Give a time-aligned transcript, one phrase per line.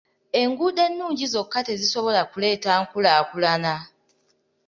[0.43, 3.73] Enguudo ennungi zokka tezisobola kuleeta nkulaakulana.